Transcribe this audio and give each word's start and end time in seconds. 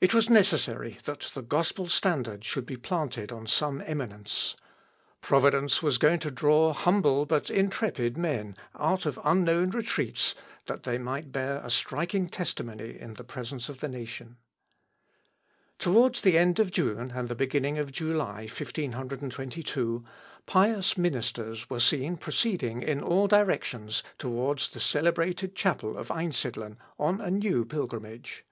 It 0.00 0.14
was 0.14 0.30
necessary 0.30 0.98
that 1.06 1.32
the 1.34 1.42
gospel 1.42 1.88
standard 1.88 2.44
should 2.44 2.64
be 2.64 2.76
planted 2.76 3.32
on 3.32 3.48
some 3.48 3.82
eminence. 3.84 4.54
Providence 5.20 5.82
was 5.82 5.98
going 5.98 6.20
to 6.20 6.30
draw 6.30 6.72
humble 6.72 7.26
but 7.26 7.50
intrepid 7.50 8.16
men 8.16 8.56
out 8.76 9.06
of 9.06 9.18
unknown 9.24 9.70
retreats 9.70 10.36
that 10.66 10.84
they 10.84 10.98
might 10.98 11.32
bear 11.32 11.56
a 11.64 11.68
striking 11.68 12.28
testimony 12.28 12.96
in 12.96 13.12
presence 13.16 13.68
of 13.68 13.80
the 13.80 13.88
nation. 13.88 14.36
[Sidenote: 15.80 15.80
MEETING 15.80 15.80
AT 15.80 15.80
EINSIDLEN.] 15.80 15.94
Towards 15.94 16.20
the 16.20 16.38
end 16.38 16.58
of 16.60 16.70
June 16.70 17.10
and 17.10 17.28
the 17.28 17.34
beginning 17.34 17.76
of 17.78 17.90
July, 17.90 18.42
1522, 18.42 20.04
pious 20.46 20.96
ministers 20.96 21.68
were 21.68 21.80
seen 21.80 22.16
proceeding 22.16 22.82
in 22.82 23.02
all 23.02 23.26
directions 23.26 24.04
towards 24.16 24.68
the 24.68 24.78
celebrated 24.78 25.56
chapel 25.56 25.98
of 25.98 26.12
Einsidlen 26.12 26.78
on 27.00 27.20
a 27.20 27.32
new 27.32 27.64
pilgrimage. 27.64 28.44